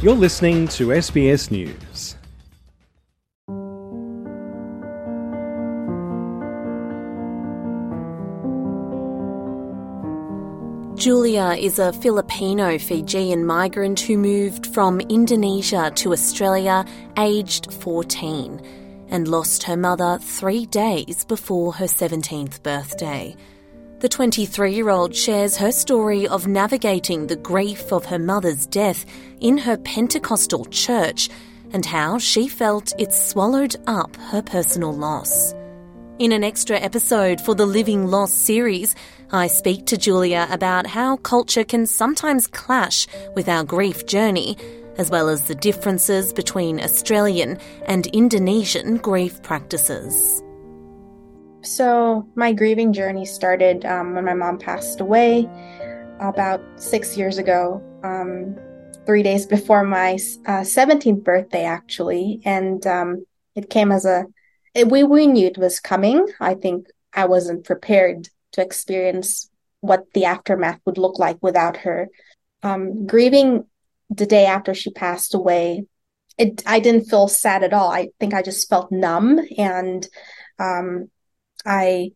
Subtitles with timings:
[0.00, 2.14] You're listening to SBS News.
[10.94, 16.84] Julia is a Filipino Fijian migrant who moved from Indonesia to Australia
[17.18, 23.34] aged 14 and lost her mother three days before her 17th birthday.
[24.00, 29.04] The 23 year old shares her story of navigating the grief of her mother's death
[29.40, 31.28] in her Pentecostal church
[31.72, 35.52] and how she felt it swallowed up her personal loss.
[36.20, 38.94] In an extra episode for the Living Loss series,
[39.32, 44.56] I speak to Julia about how culture can sometimes clash with our grief journey,
[44.96, 50.40] as well as the differences between Australian and Indonesian grief practices.
[51.62, 55.48] So, my grieving journey started um, when my mom passed away
[56.20, 58.56] about six years ago, um,
[59.06, 60.14] three days before my
[60.46, 62.40] uh, 17th birthday, actually.
[62.44, 64.26] And um, it came as a
[64.86, 66.28] we we knew it was coming.
[66.40, 72.08] I think I wasn't prepared to experience what the aftermath would look like without her.
[72.62, 73.64] Um, grieving
[74.10, 75.84] the day after she passed away,
[76.36, 77.90] it I didn't feel sad at all.
[77.90, 80.06] I think I just felt numb, and
[80.58, 81.10] um,
[81.68, 82.12] I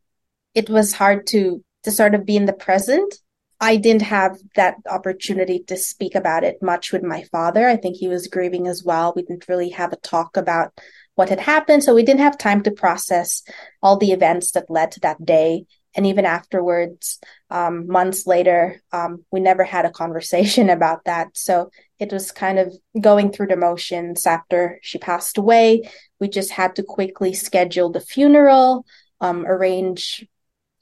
[0.54, 3.14] it was hard to to sort of be in the present.
[3.60, 7.68] I didn't have that opportunity to speak about it much with my father.
[7.68, 9.12] I think he was grieving as well.
[9.14, 10.72] We didn't really have a talk about
[11.14, 11.84] what had happened.
[11.84, 13.42] So we didn't have time to process
[13.82, 15.66] all the events that led to that day.
[15.94, 21.28] And even afterwards, um, months later, um, we never had a conversation about that.
[21.34, 25.88] So it was kind of going through the motions after she passed away.
[26.18, 28.86] We just had to quickly schedule the funeral,
[29.22, 30.26] um, arrange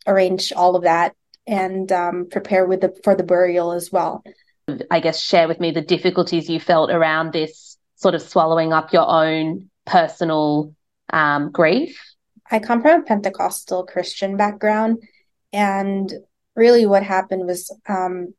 [0.07, 1.15] arrange all of that,
[1.47, 4.25] and um, prepare with the for the burial as well.
[4.91, 8.93] I guess share with me the difficulties you felt around this sort of swallowing up
[8.93, 10.75] your own personal
[11.13, 12.01] um, grief?
[12.51, 15.03] I come from a Pentecostal Christian background,
[15.53, 16.13] and
[16.57, 18.35] really what happened was um,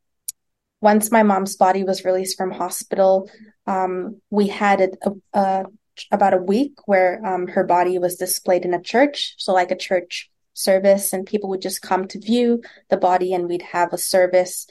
[0.80, 3.30] once my mom's body was released from hospital,
[3.66, 5.64] um, we had a, a, a,
[6.10, 9.76] about a week where um, her body was displayed in a church, so like a
[9.76, 13.98] church service, and people would just come to view the body, and we'd have a
[13.98, 14.66] service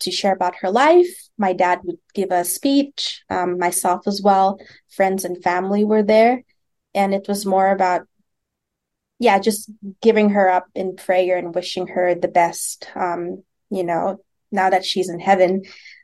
[0.00, 1.28] to share about her life.
[1.36, 4.58] My dad would give a speech, um, myself as well.
[4.88, 6.44] Friends and family were there.
[6.94, 8.02] And it was more about,
[9.18, 14.18] yeah, just giving her up in prayer and wishing her the best, um, you know,
[14.52, 15.62] now that she's in heaven.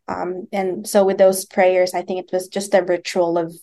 [0.09, 3.55] Um, and so with those prayers, I think it was just a ritual of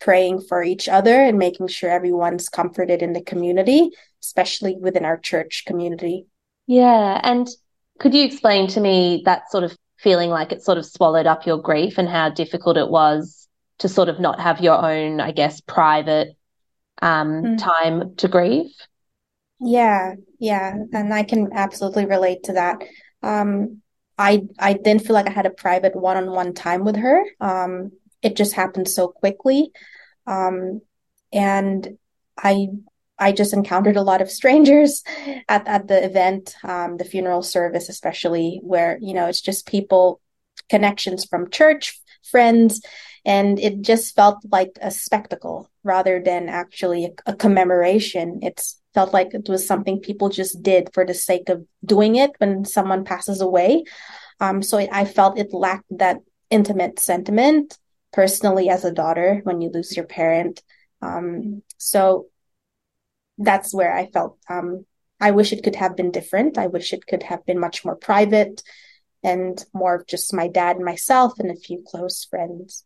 [0.00, 3.90] praying for each other and making sure everyone's comforted in the community,
[4.22, 6.26] especially within our church community.
[6.66, 7.20] Yeah.
[7.22, 7.48] And
[7.98, 11.46] could you explain to me that sort of feeling like it sort of swallowed up
[11.46, 15.32] your grief and how difficult it was to sort of not have your own, I
[15.32, 16.36] guess, private
[17.00, 17.58] um, mm.
[17.58, 18.70] time to grieve?
[19.60, 22.82] Yeah, yeah, and I can absolutely relate to that.
[23.22, 23.80] Um,
[24.18, 27.24] I I didn't feel like I had a private one-on-one time with her.
[27.40, 27.92] Um,
[28.24, 29.70] it just happened so quickly,
[30.26, 30.80] um,
[31.32, 31.98] and
[32.36, 32.68] I
[33.18, 35.02] I just encountered a lot of strangers
[35.48, 40.20] at, at the event, um, the funeral service, especially where, you know, it's just people,
[40.68, 42.80] connections from church, friends,
[43.24, 48.40] and it just felt like a spectacle rather than actually a, a commemoration.
[48.42, 52.30] It's felt like it was something people just did for the sake of doing it
[52.38, 53.84] when someone passes away.
[54.40, 56.18] Um, so I felt it lacked that
[56.50, 57.78] intimate sentiment
[58.14, 60.62] personally as a daughter when you lose your parent.
[61.02, 62.26] Um, so
[63.36, 64.86] that's where I felt um,
[65.20, 66.58] I wish it could have been different.
[66.58, 68.62] I wish it could have been much more private
[69.22, 72.84] and more of just my dad and myself and a few close friends.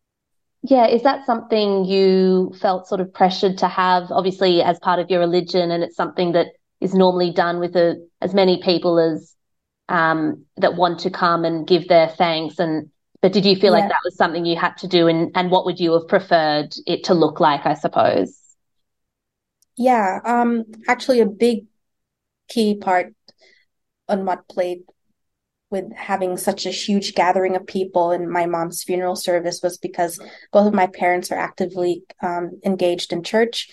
[0.63, 5.09] Yeah, is that something you felt sort of pressured to have, obviously, as part of
[5.09, 6.49] your religion, and it's something that
[6.81, 9.35] is normally done with a, as many people as
[9.89, 13.81] um, that want to come and give their thanks and but did you feel yeah.
[13.81, 16.75] like that was something you had to do and, and what would you have preferred
[16.87, 18.39] it to look like i suppose
[19.79, 21.67] yeah, um, actually, a big
[22.49, 23.15] key part
[24.09, 24.81] on what played
[25.71, 30.19] with having such a huge gathering of people in my mom's funeral service was because
[30.51, 33.71] both of my parents are actively um, engaged in church,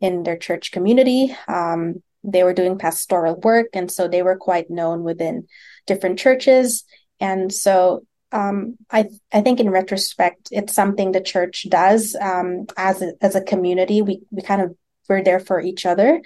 [0.00, 1.36] in their church community.
[1.48, 5.48] Um, they were doing pastoral work, and so they were quite known within
[5.84, 6.84] different churches.
[7.18, 13.02] And so um, I I think in retrospect, it's something the church does um, as
[13.02, 14.02] a, as a community.
[14.02, 14.76] We we kind of
[15.08, 16.22] we're there for each other,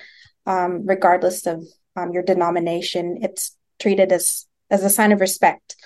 [0.46, 1.64] um, regardless of
[1.96, 3.18] um, your denomination.
[3.22, 5.76] It's treated as as a sign of respect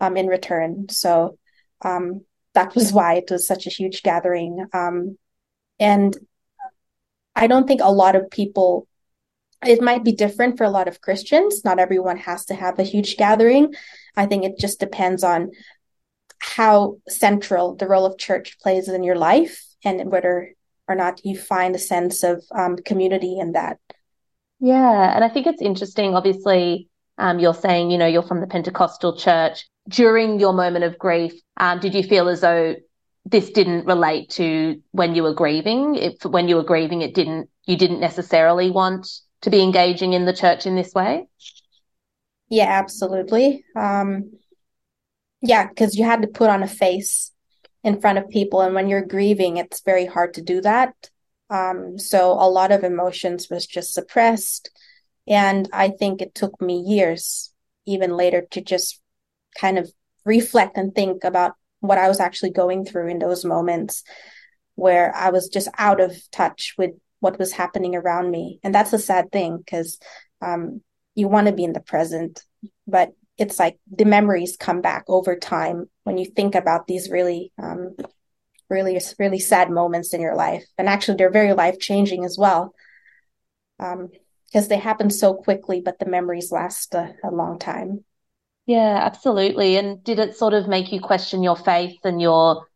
[0.00, 0.88] um, in return.
[0.88, 1.38] So
[1.82, 2.24] um,
[2.54, 4.66] that was why it was such a huge gathering.
[4.72, 5.18] Um,
[5.78, 6.16] and
[7.34, 8.86] I don't think a lot of people,
[9.66, 11.64] it might be different for a lot of Christians.
[11.64, 13.74] Not everyone has to have a huge gathering.
[14.16, 15.50] I think it just depends on
[16.38, 20.54] how central the role of church plays in your life and whether
[20.86, 23.78] or not you find a sense of um, community in that.
[24.60, 25.14] Yeah.
[25.14, 26.14] And I think it's interesting.
[26.14, 26.88] Obviously,
[27.18, 29.66] um, you're saying, you know, you're from the Pentecostal church.
[29.88, 32.74] During your moment of grief, um, did you feel as though
[33.24, 35.94] this didn't relate to when you were grieving?
[35.94, 39.08] If when you were grieving, it didn't, you didn't necessarily want
[39.44, 41.26] to be engaging in the church in this way?
[42.48, 43.64] Yeah, absolutely.
[43.76, 44.32] Um,
[45.40, 47.30] yeah, because you had to put on a face
[47.82, 48.62] in front of people.
[48.62, 50.94] And when you're grieving, it's very hard to do that.
[51.50, 54.70] Um, so a lot of emotions was just suppressed.
[55.26, 57.52] And I think it took me years,
[57.86, 59.00] even later, to just
[59.58, 59.92] kind of
[60.24, 64.02] reflect and think about what I was actually going through in those moments
[64.74, 66.92] where I was just out of touch with
[67.24, 68.60] what was happening around me.
[68.62, 69.98] And that's a sad thing because
[70.42, 70.82] um,
[71.14, 72.44] you want to be in the present,
[72.86, 77.50] but it's like the memories come back over time when you think about these really,
[77.60, 77.96] um,
[78.68, 80.64] really, really sad moments in your life.
[80.76, 82.74] And actually, they're very life changing as well.
[83.80, 84.10] Um,
[84.46, 88.04] because they happen so quickly, but the memories last a, a long time.
[88.66, 89.76] Yeah, absolutely.
[89.78, 92.66] And did it sort of make you question your faith and your,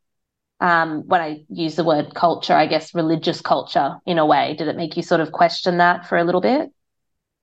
[0.61, 4.55] um, when I use the word culture, I guess religious culture in a way?
[4.57, 6.71] Did it make you sort of question that for a little bit?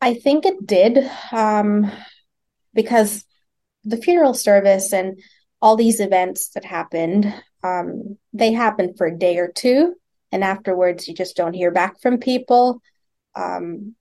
[0.01, 1.91] I think it did, um,
[2.73, 3.23] because
[3.83, 5.19] the funeral service and
[5.61, 7.33] all these events that happened,
[7.63, 9.95] um, they happened for a day or two,
[10.31, 12.81] and afterwards you just don't hear back from people.
[13.35, 13.95] Um,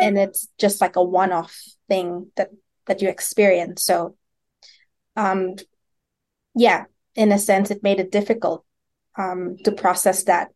[0.00, 1.56] and it's just like a one-off
[1.88, 2.50] thing that
[2.86, 4.16] that you experience so
[5.16, 5.54] um
[6.54, 6.84] yeah
[7.18, 8.64] in a sense it made it difficult
[9.16, 10.48] um to process that.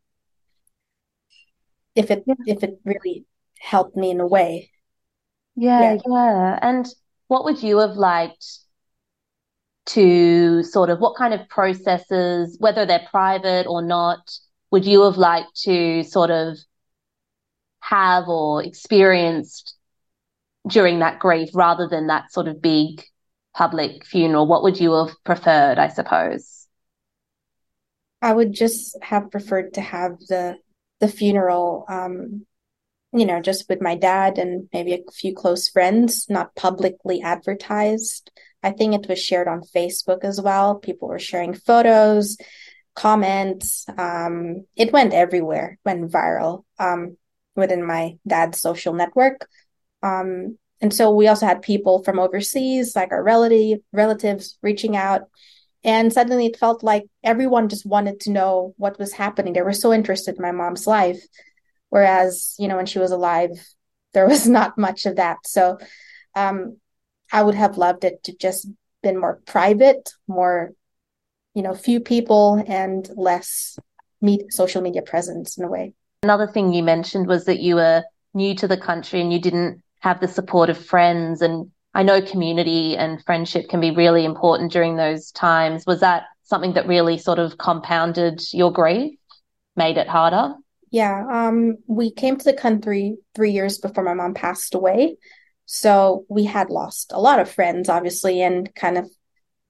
[1.95, 3.27] If it if it really
[3.59, 4.71] helped me in a way.
[5.57, 6.01] Yeah, yeah.
[6.07, 6.59] yeah.
[6.63, 6.87] And
[7.27, 8.47] what would you have liked
[9.85, 14.21] to sort of what kind of processes whether they're private or not
[14.71, 16.57] would you have liked to sort of
[17.81, 19.77] have or experienced
[20.69, 23.03] during that grief rather than that sort of big
[23.55, 24.47] public funeral?
[24.47, 26.67] What would you have preferred, I suppose?
[28.21, 30.57] I would just have preferred to have the
[31.01, 32.47] the funeral um
[33.13, 38.31] you know just with my dad and maybe a few close friends not publicly advertised
[38.63, 42.37] i think it was shared on facebook as well people were sharing photos
[42.95, 47.17] comments um it went everywhere went viral um
[47.55, 49.47] within my dad's social network.
[50.03, 55.29] Um, and so we also had people from overseas, like our relative relatives, reaching out.
[55.85, 59.53] And suddenly it felt like everyone just wanted to know what was happening.
[59.53, 61.23] They were so interested in my mom's life.
[61.91, 63.51] Whereas, you know, when she was alive,
[64.13, 65.39] there was not much of that.
[65.47, 65.79] So
[66.35, 66.79] um,
[67.33, 68.67] I would have loved it to just
[69.03, 70.73] been more private, more,
[71.55, 73.79] you know, few people and less
[74.21, 75.95] meet social media presence in a way.
[76.25, 78.03] Another thing you mentioned was that you were
[78.35, 81.43] new to the country and you didn't have the support of friends.
[81.43, 85.87] And I know community and friendship can be really important during those times.
[85.87, 89.19] Was that something that really sort of compounded your grief,
[89.77, 90.55] made it harder?
[90.91, 95.17] Yeah, um, we came to the country three years before my mom passed away.
[95.65, 99.09] So we had lost a lot of friends, obviously, and kind of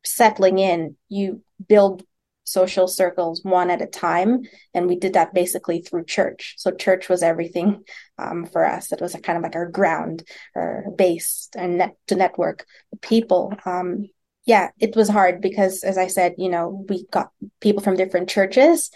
[0.04, 2.02] settling in, you build
[2.44, 4.42] social circles one at a time.
[4.74, 6.54] And we did that basically through church.
[6.58, 7.84] So church was everything
[8.18, 8.92] um, for us.
[8.92, 12.66] It was kind of like our ground or base and net to network
[13.00, 13.54] people.
[13.64, 14.08] Um,
[14.44, 17.30] yeah, it was hard because, as I said, you know, we got
[17.60, 18.90] people from different churches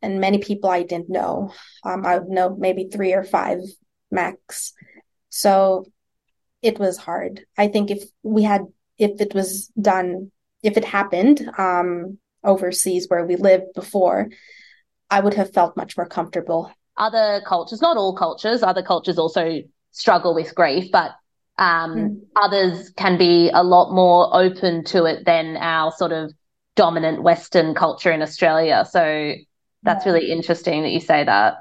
[0.00, 1.52] and many people I didn't know.
[1.84, 3.58] Um, I would know maybe three or five
[4.10, 4.72] max.
[5.28, 5.84] So
[6.62, 7.44] it was hard.
[7.56, 8.62] I think if we had,
[8.96, 10.30] if it was done,
[10.62, 14.28] if it happened, um, overseas where we lived before,
[15.10, 16.72] I would have felt much more comfortable.
[16.96, 21.12] Other cultures, not all cultures, other cultures also struggle with grief, but
[21.58, 22.20] um, mm.
[22.36, 26.32] others can be a lot more open to it than our sort of
[26.76, 28.86] dominant Western culture in Australia.
[28.88, 29.34] So
[29.82, 30.12] that's yeah.
[30.12, 31.54] really interesting that you say that.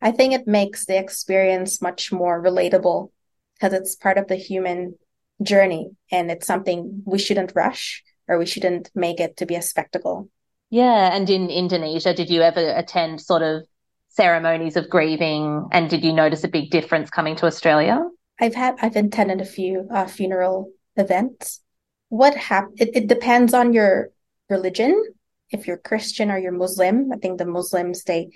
[0.00, 3.10] I think it makes the experience much more relatable
[3.54, 4.96] because it's part of the human
[5.42, 9.62] journey and it's something we shouldn't rush or we shouldn't make it to be a
[9.62, 10.28] spectacle.
[10.70, 11.14] Yeah.
[11.14, 13.62] And in Indonesia, did you ever attend sort of
[14.08, 15.68] ceremonies of grieving?
[15.72, 18.02] And did you notice a big difference coming to Australia?
[18.40, 21.60] I've had, I've attended a few uh, funeral events.
[22.08, 22.80] What happened?
[22.80, 24.10] It, it depends on your
[24.48, 25.02] religion
[25.50, 27.12] if you're Christian or you're Muslim.
[27.12, 28.30] I think the Muslims they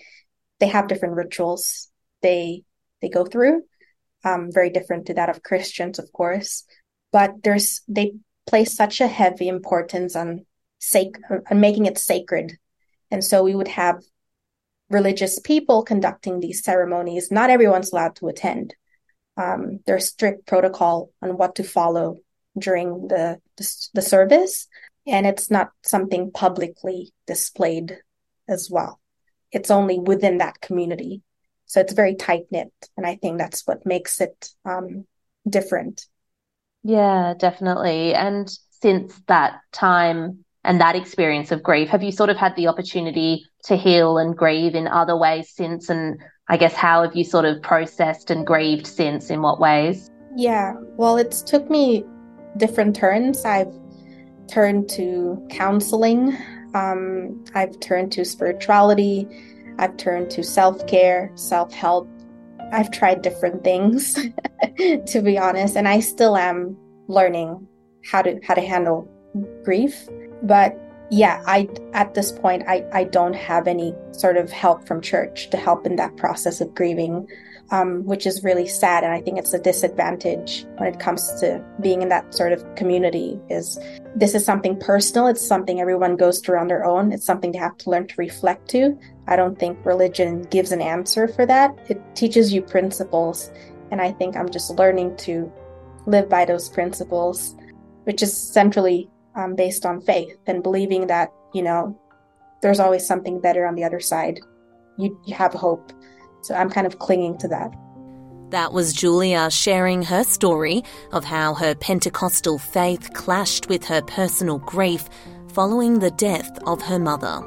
[0.60, 1.88] they have different rituals
[2.22, 2.62] they
[3.02, 3.62] they go through,
[4.24, 6.64] um, very different to that of Christians, of course.
[7.12, 8.12] But there's they
[8.46, 10.46] place such a heavy importance on
[10.78, 12.58] sac- on making it sacred,
[13.10, 14.02] and so we would have
[14.88, 17.30] religious people conducting these ceremonies.
[17.30, 18.74] Not everyone's allowed to attend.
[19.36, 22.18] Um, there's strict protocol on what to follow
[22.56, 24.66] during the, the, the service,
[25.06, 27.98] and it's not something publicly displayed
[28.48, 29.00] as well.
[29.52, 31.22] It's only within that community,
[31.66, 35.06] so it's very tight knit, and I think that's what makes it um,
[35.48, 36.06] different.
[36.86, 38.14] Yeah, definitely.
[38.14, 42.68] And since that time and that experience of grief, have you sort of had the
[42.68, 45.88] opportunity to heal and grieve in other ways since?
[45.88, 49.30] And I guess how have you sort of processed and grieved since?
[49.30, 50.10] In what ways?
[50.36, 52.04] Yeah, well, it's took me
[52.56, 53.44] different turns.
[53.44, 53.74] I've
[54.46, 56.36] turned to counseling.
[56.72, 59.26] Um, I've turned to spirituality.
[59.80, 62.08] I've turned to self care, self help.
[62.72, 64.14] I've tried different things,
[64.76, 66.76] to be honest, and I still am
[67.08, 67.66] learning
[68.10, 69.08] how to how to handle
[69.64, 70.08] grief.
[70.42, 70.78] But
[71.10, 75.50] yeah, I at this point I, I don't have any sort of help from church
[75.50, 77.28] to help in that process of grieving,
[77.70, 79.04] um, which is really sad.
[79.04, 82.62] And I think it's a disadvantage when it comes to being in that sort of
[82.74, 83.38] community.
[83.48, 83.78] Is
[84.14, 85.26] this is something personal?
[85.26, 87.12] It's something everyone goes through on their own.
[87.12, 88.98] It's something they have to learn to reflect to.
[89.26, 91.76] I don't think religion gives an answer for that.
[91.88, 93.50] It teaches you principles,
[93.90, 95.52] and I think I'm just learning to
[96.06, 97.56] live by those principles,
[98.04, 101.98] which is centrally um, based on faith and believing that, you know,
[102.62, 104.40] there's always something better on the other side.
[104.98, 105.92] You, you have hope.
[106.46, 107.74] So I'm kind of clinging to that.
[108.50, 114.58] That was Julia sharing her story of how her Pentecostal faith clashed with her personal
[114.58, 115.08] grief
[115.52, 117.40] following the death of her mother.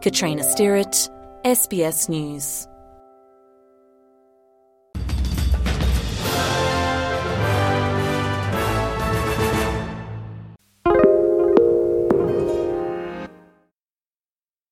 [0.00, 1.08] Catriona Stirrat,
[1.44, 2.66] SBS News.